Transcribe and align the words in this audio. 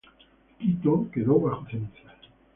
Quito 0.57 1.09
quedó 1.11 1.39
bajo 1.39 1.69
cenizas. 1.69 2.15